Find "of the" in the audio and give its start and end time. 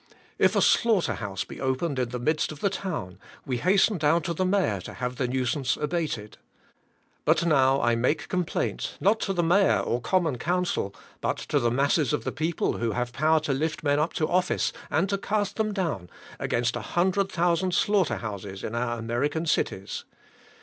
2.51-2.71, 12.13-12.31